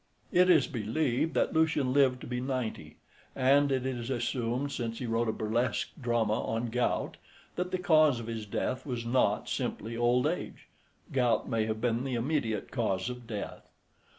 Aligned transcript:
It 0.31 0.49
is 0.49 0.65
believed 0.65 1.35
that 1.35 1.53
Lucian 1.53 1.93
lived 1.93 2.21
to 2.21 2.25
be 2.27 2.41
ninety, 2.41 2.97
and 3.35 3.71
it 3.71 3.85
is 3.85 4.09
assumed, 4.09 4.71
since 4.71 4.97
he 4.97 5.05
wrote 5.05 5.29
a 5.29 5.31
burlesque 5.31 5.89
drama 6.01 6.43
on 6.43 6.71
gout, 6.71 7.17
that 7.55 7.69
the 7.69 7.77
cause 7.77 8.19
of 8.19 8.25
his 8.25 8.47
death 8.47 8.83
was 8.83 9.05
not 9.05 9.47
simply 9.47 9.95
old 9.95 10.25
age. 10.25 10.67
Gout 11.13 11.47
may 11.47 11.65
have 11.67 11.79
been 11.81 12.03
the 12.03 12.15
immediate 12.15 12.71
cause 12.71 13.11
of 13.11 13.27
death. 13.27 13.69